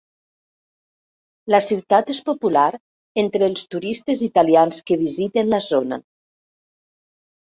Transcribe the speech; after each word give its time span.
La 1.55 1.59
ciutat 1.65 2.07
és 2.13 2.21
popular 2.29 2.63
entre 3.25 3.45
els 3.49 3.67
turistes 3.75 4.23
italians 4.29 4.79
que 4.89 4.97
visiten 5.03 5.53
la 5.55 5.63
zona. 5.67 6.03